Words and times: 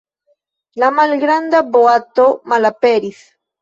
La 0.85 0.89
malgranda 1.01 1.63
boato 1.79 2.29
malaperis! 2.53 3.27